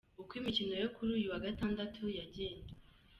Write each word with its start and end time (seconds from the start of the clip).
Uko 0.21 0.31
imikino 0.39 0.73
yo 0.83 0.89
kuri 0.95 1.09
uyu 1.17 1.27
wa 1.33 1.41
Gatandatu 1.45 2.01
yagenze. 2.17 2.71